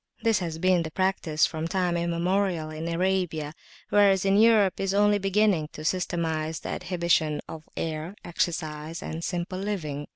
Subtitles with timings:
[0.23, 3.53] This has been the practice from time immemorial in Arabia,
[3.89, 10.07] whereas Europe is only beginning to systematise the adhibition of air, exercise, and simple living.